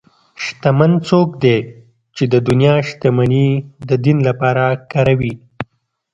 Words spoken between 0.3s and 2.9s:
شتمن څوک دی چې د دنیا